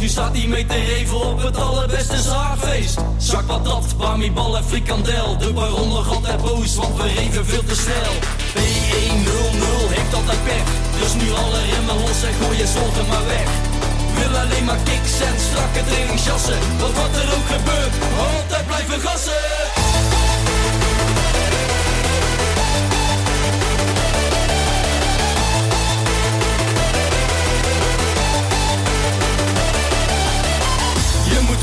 Nu 0.00 0.08
staat 0.08 0.36
hij 0.36 0.46
mee 0.46 0.66
te 0.66 0.74
reven 0.74 1.20
op 1.20 1.42
het 1.42 1.56
allerbeste 1.56 2.20
zaagfeest. 2.20 2.98
Zak 3.16 3.46
patat, 3.46 3.96
bami 3.96 4.32
bal 4.32 4.56
en 4.56 4.64
frikandel. 4.64 5.38
De 5.38 5.52
baron 5.52 5.88
nog 5.88 6.14
altijd 6.14 6.42
boos, 6.42 6.74
want 6.74 6.96
we 6.96 7.02
reven 7.02 7.46
veel 7.46 7.64
te 7.64 7.74
snel. 7.74 8.12
P100 8.54 9.94
heeft 9.94 10.14
altijd 10.14 10.44
pech. 10.44 10.68
Dus 11.00 11.14
nu 11.14 11.32
alle 11.32 11.60
remmen 11.70 12.00
los 12.00 12.22
en 12.22 12.34
gooi 12.40 12.58
je 12.58 12.66
maar 13.08 13.26
weg. 13.26 13.48
Wil 14.14 14.38
alleen 14.40 14.64
maar 14.64 14.82
kicks 14.84 15.20
en 15.20 15.36
strakke 15.50 15.84
trainingsjassen. 15.88 16.58
Want 16.78 16.94
wat 16.94 17.14
er 17.22 17.28
ook 17.36 17.46
gebeurt, 17.56 17.94
altijd 18.18 18.66
blijven 18.66 19.00
gassen 19.00 20.21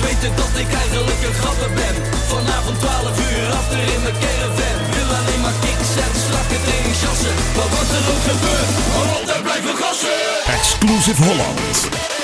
weten 0.01 0.31
dat 0.35 0.53
ik 0.63 0.69
eigenlijk 0.83 1.21
een 1.27 1.33
grapper 1.41 1.71
ben. 1.81 1.95
Vanavond 2.27 2.79
12 2.79 3.19
uur 3.31 3.47
achter 3.59 3.79
in 3.93 4.01
mijn 4.05 4.17
caravan. 4.23 4.77
Wil 4.95 5.09
alleen 5.19 5.41
maar 5.45 5.57
kicks 5.65 5.91
en 6.05 6.13
strakke 6.25 6.57
trainingsjassen. 6.65 7.33
Maar 7.57 7.69
wat 7.75 7.89
er 7.97 8.05
ook 8.13 8.23
gebeurt, 8.31 8.71
altijd 9.17 9.43
blijven 9.43 9.75
gassen. 9.83 10.17
Exclusive 10.57 11.23
Holland. 11.23 12.18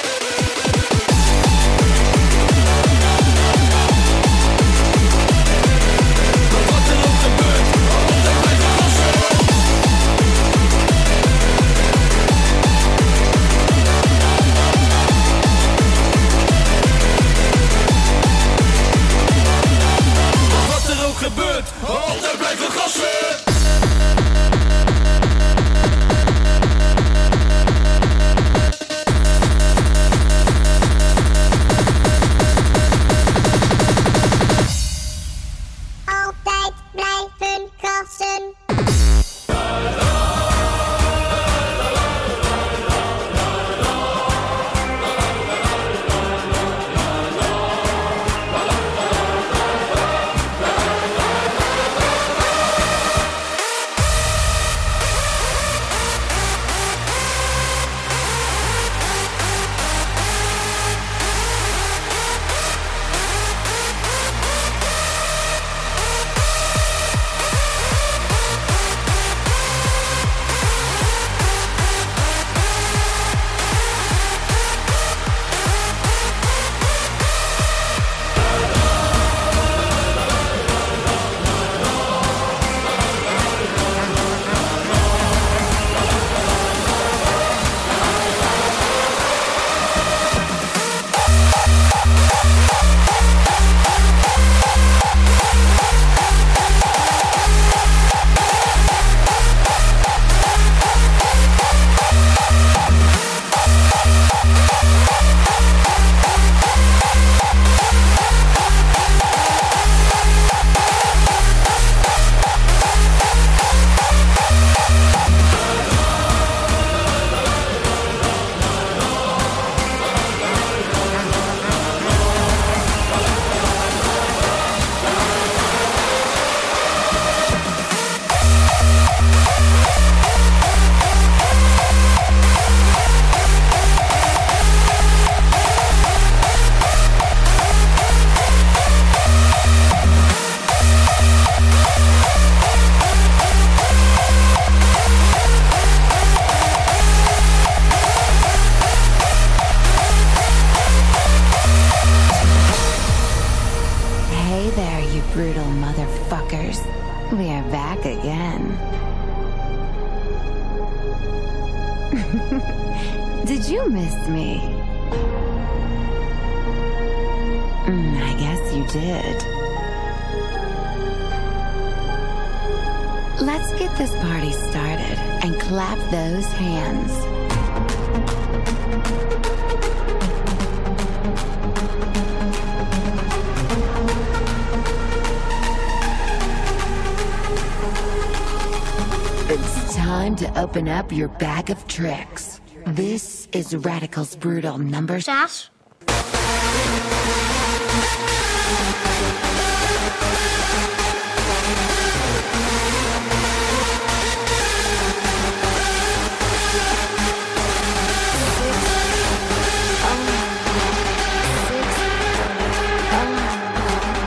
Your 191.15 191.29
bag 191.29 191.69
of 191.69 191.87
tricks. 191.87 192.59
This 192.85 193.47
is 193.53 193.73
Radical's 193.73 194.35
Brutal 194.35 194.77
number. 194.77 195.21
Saas? 195.21 195.69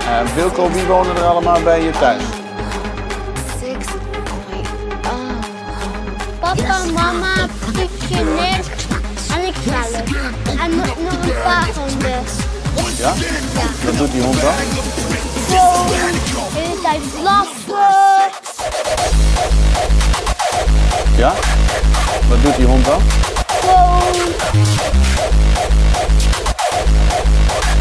Uh, 0.09 0.35
Wilco, 0.35 0.71
wie 0.73 0.85
wonen 0.85 1.17
er 1.17 1.23
allemaal 1.23 1.63
bij 1.63 1.83
je 1.83 1.91
thuis? 1.91 2.38
Mama, 7.13 7.49
Pietje, 7.73 8.25
Nick 8.25 8.65
en 9.35 9.47
ik 9.47 9.55
zelf. 9.65 10.03
En 10.61 10.77
nog 10.77 10.99
nog 10.99 11.13
een 11.13 11.43
paar 11.45 11.71
honden. 11.77 12.23
Ja? 12.97 13.15
Wat 13.85 13.97
doet 13.97 14.13
die 14.13 14.23
hond 14.23 14.41
dan? 14.41 14.53
Gewoon 15.49 15.87
de 15.87 16.59
hele 16.59 16.81
tijd 16.83 17.01
blaffen. 17.21 18.31
Ja? 21.17 21.33
Wat 22.29 22.43
doet 22.43 22.57
die 22.57 22.67
hond 22.67 22.85
dan? 22.85 23.03
Gewoon 23.61 24.13
de 24.53 24.59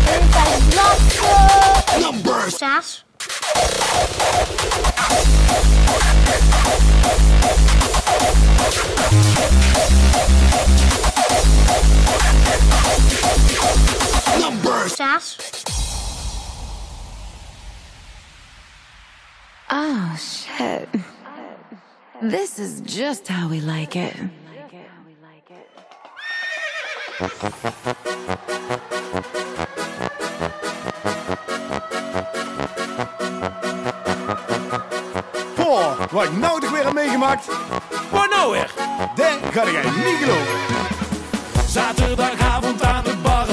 hele 0.05 0.29
tijd 0.29 0.69
blaffen. 0.69 2.51
Saas? 2.57 3.05
Oh, 19.69 20.17
shit. 20.17 20.89
This 22.21 22.57
is 22.57 22.81
just 22.81 23.27
how 23.27 23.49
we 23.49 23.59
like 23.61 23.95
it. 23.95 24.15
Wat 36.11 36.23
ik 36.23 36.37
nou 36.37 36.59
toch 36.59 36.71
weer 36.71 36.83
heb 36.83 36.93
meegemaakt. 36.93 37.47
Wat 38.09 38.29
nou 38.29 38.51
weer? 38.51 38.71
Dat 39.15 39.53
ga 39.53 39.71
jij 39.71 39.83
niet 39.83 40.17
geloven. 40.19 40.57
Zaterdagavond 41.67 42.83
aan 42.83 43.03
de 43.03 43.15
bar 43.21 43.47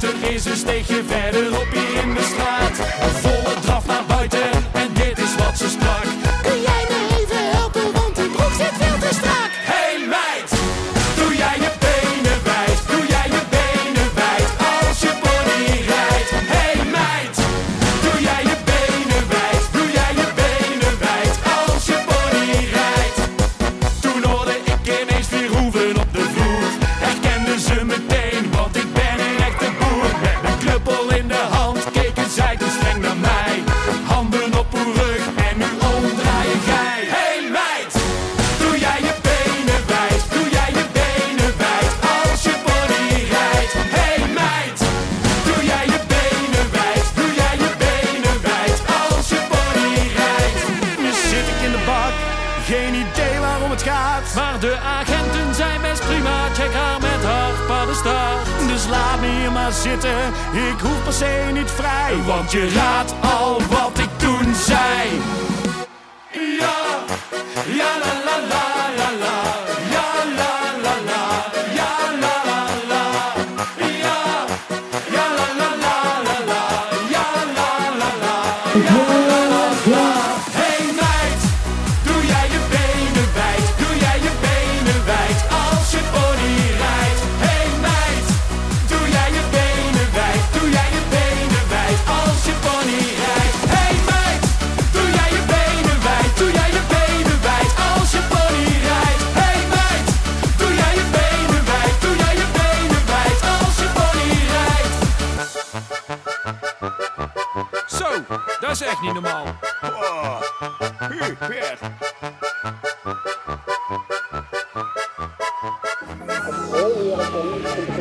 Hierachter 0.00 0.32
is 0.32 0.44
een 0.44 0.56
steegje 0.56 1.02
verderop 1.06 1.66
in 1.72 2.14
de 2.14 2.22
straat. 2.22 3.57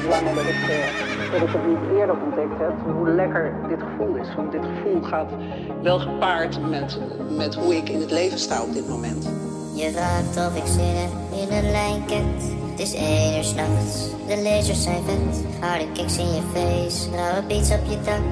Dat 0.08 1.41
ik 1.41 1.53
het 1.53 1.68
niet 1.68 1.97
eerder 1.97 2.16
ontdekt 2.26 2.58
heb, 2.60 2.74
hoe 2.95 3.10
lekker 3.10 3.53
dit 3.70 3.80
gevoel 3.82 4.16
is. 4.16 4.36
Want 4.36 4.51
dit 4.51 4.62
gevoel 4.76 5.01
gaat 5.01 5.32
wel 5.82 5.99
gepaard 5.99 6.70
met, 6.70 6.99
met 7.38 7.55
hoe 7.55 7.76
ik 7.76 7.89
in 7.89 7.99
het 7.99 8.12
leven 8.12 8.39
sta 8.39 8.64
op 8.64 8.74
dit 8.74 8.88
moment. 8.88 9.30
Je 9.74 9.91
vraagt 9.91 10.47
of 10.47 10.55
ik 10.58 10.68
zin 10.68 11.10
in 11.41 11.55
een 11.58 11.72
lijnket. 11.72 12.55
Het 12.72 12.80
is 12.80 12.93
één 12.93 13.38
uur 13.38 13.43
s'nachts, 13.43 14.10
de 14.28 14.41
lasers 14.41 14.84
zijn 14.84 15.03
vet. 15.05 15.45
Harde 15.60 15.91
kicks 15.91 16.18
in 16.18 16.34
je 16.34 16.41
face, 16.53 17.10
rauwe 17.16 17.43
beats 17.47 17.72
op 17.72 17.86
je 17.89 17.97
dak. 18.01 18.28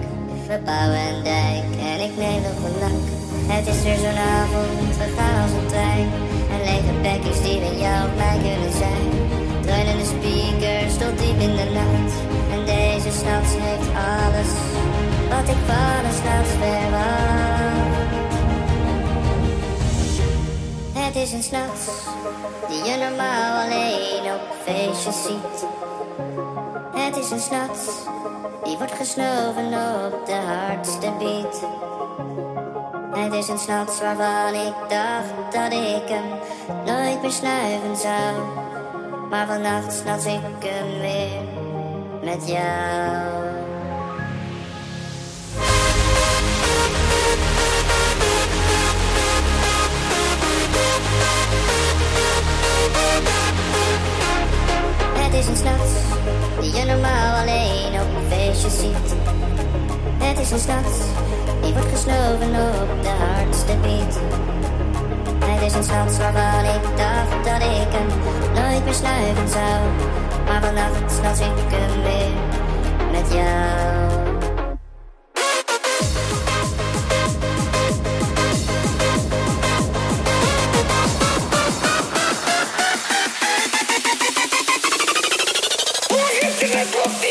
We 0.48 0.60
bouwen 0.66 1.00
een 1.00 1.24
dijk 1.24 1.70
en 1.92 2.00
ik 2.08 2.18
neem 2.18 2.42
nog 2.42 2.60
een 2.68 2.80
nak. 2.80 3.06
Het 3.54 3.68
is 3.68 3.84
weer 3.84 3.98
zo'n 3.98 4.22
avond, 4.38 4.98
we 4.98 5.14
gaan 5.18 5.42
als 5.42 5.52
een 5.52 5.68
trein. 5.68 6.10
En 6.52 6.60
lege 6.70 6.94
bekjes 7.02 7.42
die 7.42 7.60
we 7.60 7.78
jou 7.80 8.08
of 8.08 8.16
mij 8.16 8.38
kunnen 8.44 8.72
zijn. 8.72 9.25
Dreunende 9.66 10.06
speakers 10.06 10.98
tot 10.98 11.18
diep 11.18 11.40
in 11.40 11.56
de 11.56 11.70
nacht. 11.74 12.14
En 12.52 12.66
deze 12.66 13.12
s'nachts 13.18 13.52
heeft 13.54 13.90
alles 14.18 14.52
wat 15.30 15.50
ik 15.56 15.62
van 15.66 16.06
een 16.06 16.14
s'nachts 16.14 16.52
verwacht. 16.60 18.34
Het 20.94 21.16
is 21.16 21.32
een 21.32 21.44
s'nachts 21.44 21.86
die 22.68 22.84
je 22.84 22.98
normaal 22.98 23.64
alleen 23.64 24.34
op 24.34 24.42
feestjes 24.64 25.24
ziet. 25.24 25.66
Het 26.96 27.18
is 27.18 27.32
een 27.32 27.40
s'nachts 27.40 27.86
die 28.64 28.78
wordt 28.78 28.94
gesnoven 28.94 29.66
op 30.06 30.26
de 30.26 30.34
hardste 30.34 31.12
beat. 31.20 31.62
Het 33.16 33.34
is 33.34 33.48
een 33.48 33.60
s'nachts 33.60 34.00
waarvan 34.00 34.54
ik 34.54 34.74
dacht 34.90 35.34
dat 35.52 35.72
ik 35.72 36.08
hem 36.08 36.40
nooit 36.86 37.22
meer 37.22 37.32
snuiven 37.32 37.96
zou. 37.96 38.65
Maar 39.36 39.48
vannacht 39.48 39.94
s'nachts 39.94 40.26
ik 40.26 40.42
hem 40.60 41.00
weer 41.00 41.42
met 42.24 42.48
jou. 42.48 43.44
Het 55.14 55.34
is 55.34 55.48
een 55.48 55.56
s'nachts 55.56 55.92
die 56.60 56.74
je 56.74 56.86
normaal 56.86 57.42
alleen 57.42 58.02
op 58.02 58.08
feestjes 58.30 58.80
ziet. 58.80 59.16
Het 60.18 60.40
is 60.40 60.52
een 60.52 60.60
s'nachts 60.60 60.98
die 61.62 61.74
wordt 61.74 61.90
gesnoven 61.90 62.48
op 62.48 63.04
de 63.04 63.10
hardste 63.10 63.76
beat. 63.82 64.20
Het 65.40 65.62
is 65.62 65.74
een 65.74 65.84
s'nachts 65.84 66.18
waarvan 66.18 66.66
ik 66.66 66.98
dacht 66.98 67.44
dat 67.44 67.62
ik 67.62 67.92
hem 67.96 68.08
nooit 68.54 68.84
meer 68.84 68.94
snuiven 68.94 69.50
zou. 69.50 69.80
Maar 70.46 70.62
vannacht 70.64 71.12
s'nachts 71.12 71.40
ik 71.40 71.48
hem 71.68 72.02
weer 72.04 72.32
met 73.12 73.34
jou. 73.34 74.06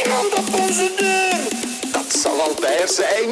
Iemand 0.05 0.35
op 0.35 0.61
onze 0.61 0.93
deur. 0.97 1.93
Dat 1.93 2.21
zal 2.21 2.41
Albert 2.41 2.91
zijn. 2.91 3.29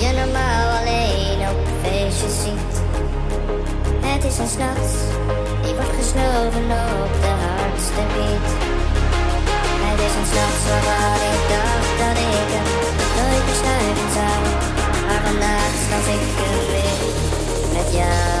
Je 0.00 0.12
normaal 0.12 0.78
alleen 0.78 1.40
op 1.50 1.58
feestjes 1.82 2.36
ziet. 2.44 2.74
Het 4.00 4.24
is 4.24 4.38
een 4.38 4.48
s'nachts 4.48 4.92
die 5.62 5.74
wordt 5.74 5.94
gesnoven 6.00 6.64
op 7.04 7.12
de 7.24 7.32
hardste 7.44 8.02
beat. 8.12 8.48
Het 9.86 10.00
is 10.06 10.14
een 10.18 10.28
s'nachts 10.30 10.64
waarvan 10.70 11.20
ik 11.34 11.42
dacht 11.54 11.92
dat 12.02 12.16
ik 12.28 12.48
hem 12.56 12.68
nooit 13.16 13.44
meer 13.46 13.58
snuiven 13.62 14.10
zou. 14.18 14.38
Maar 15.06 15.22
vandaag 15.28 15.72
snap 15.86 16.04
ik 16.16 16.24
hem 16.38 16.58
weer 16.72 16.98
met 17.74 17.92
jou. 17.98 18.40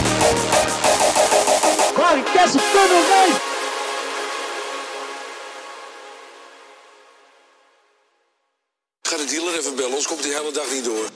Ga 9.01 9.17
de 9.17 9.25
dealer 9.25 9.59
even 9.59 9.75
bellen, 9.75 9.89
anders 9.89 10.07
komt 10.07 10.23
die 10.23 10.33
hele 10.33 10.51
dag 10.51 10.71
niet 10.71 10.85
door. 10.85 11.09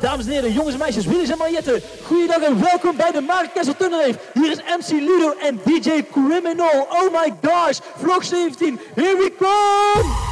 Dames 0.00 0.26
en 0.26 0.32
heren, 0.32 0.52
jongens 0.52 0.72
en 0.72 0.78
meisjes, 0.78 1.06
Willis 1.06 1.28
en 1.28 1.38
Mariette. 1.38 1.82
Goeiedag 2.04 2.42
en 2.42 2.60
welkom 2.60 2.96
bij 2.96 3.10
de 3.10 3.20
Mark 3.20 3.54
Kessel 3.54 3.76
Tunnelreef. 3.76 4.16
Hier 4.34 4.50
is 4.50 4.58
MC 4.58 4.90
Ludo 4.90 5.34
en 5.40 5.60
DJ 5.64 6.02
Criminal. 6.12 6.86
Oh 6.90 7.12
my 7.12 7.34
gosh, 7.42 7.78
vlog 7.98 8.24
17, 8.24 8.80
here 8.94 9.16
we 9.16 9.34
come! 9.38 10.31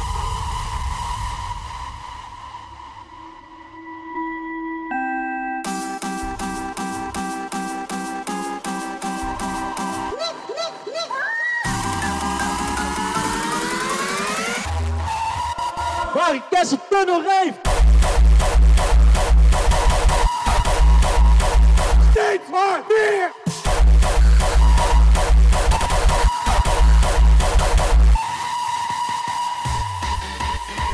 Kessel 17.01 17.21
Tunnelreef! 17.21 17.53
Steeds 22.11 22.49
maar 22.51 22.81
meer! 22.87 23.31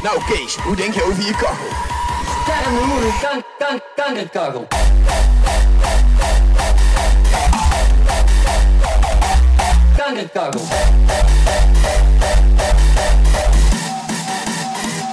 Nou 0.04 0.22
Kees, 0.28 0.56
hoe 0.56 0.76
denk 0.76 0.94
je 0.94 1.04
over 1.04 1.26
je 1.26 1.32
kachel? 1.32 1.68
Hoeren, 2.86 3.14
kan, 3.22 3.44
kan, 3.58 3.82
kankerkachel. 3.96 4.68
Kankerkachel. 9.98 10.62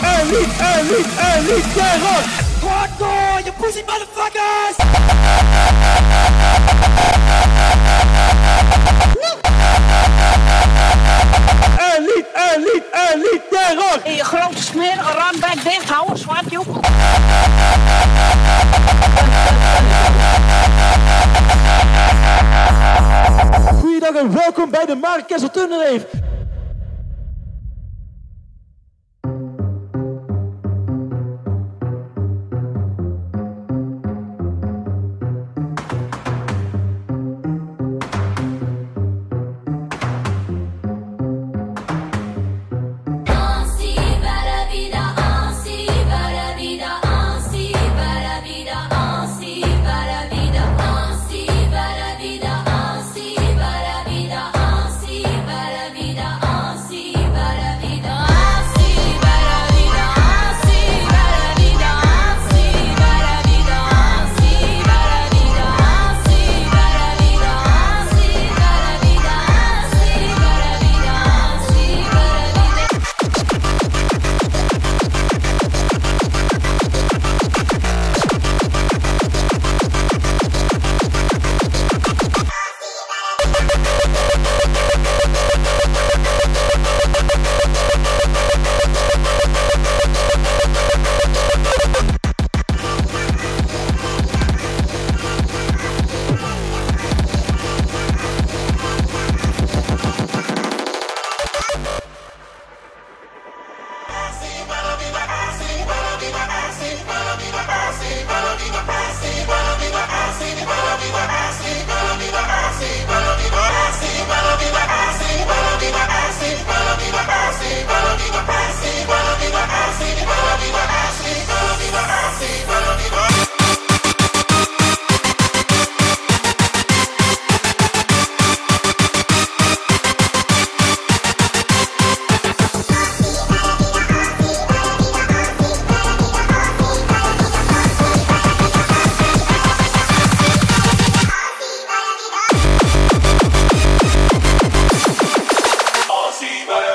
En 0.00 0.26
niet 0.26 0.52
en 0.58 0.86
niet 0.86 1.08
en 1.16 1.44
niet 1.44 1.64
get 1.74 2.00
Wat 2.60 2.70
Hardcore, 2.70 3.42
you 3.42 3.52
pussy 3.60 3.82
motherfuckers! 3.86 4.76
En 11.78 12.02
lied, 12.02 12.26
en 12.32 12.60
lied, 12.60 12.82
en 12.90 13.18
lied, 13.18 13.42
terror! 13.50 14.00
In 14.04 14.14
je 14.14 14.24
grote 14.24 14.62
smerige 14.62 15.12
rambek 15.12 15.64
dicht 15.64 15.88
houden, 15.90 16.18
zwart 16.18 16.50
joep. 16.50 16.86
Goeiedag 23.80 24.14
en 24.14 24.34
welkom 24.34 24.70
bij 24.70 24.86
de 24.86 24.94
Mark 24.94 25.26
Kessel 25.26 25.50
Tunnelheef. 25.50 26.04